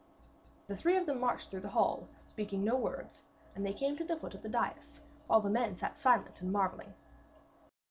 [0.67, 3.09] And the three of them marched through the hall, speaking no word,
[3.53, 6.95] and they came to the foot of the dais, while men sat silent and marvelling.